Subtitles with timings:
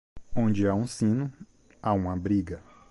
[0.35, 1.31] Onde há um sino,
[1.79, 2.63] há uma briga.